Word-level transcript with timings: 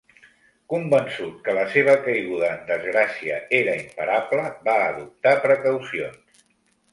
Convençut 0.73 1.35
que 1.47 1.53
la 1.57 1.65
seva 1.73 1.93
caiguda 2.07 2.49
en 2.53 2.63
desgràcia 2.69 3.37
era 3.59 3.77
imparable, 3.83 4.47
va 4.71 4.79
adoptar 4.87 5.37
precaucions. 5.47 6.43